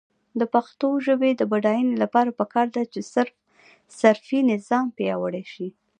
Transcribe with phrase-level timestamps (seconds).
[0.39, 2.99] د پښتو ژبې د بډاینې لپاره پکار ده چې
[4.01, 5.67] صرفي نظام پیاوړی شي.